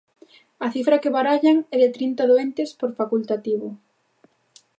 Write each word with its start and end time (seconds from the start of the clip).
A 0.65 0.67
cifra 0.75 1.01
que 1.03 1.13
barallan 1.17 1.57
é 1.73 1.77
de 1.83 1.89
trinta 1.97 2.23
doentes 2.31 2.69
por 2.79 2.89
facultativo. 2.99 3.67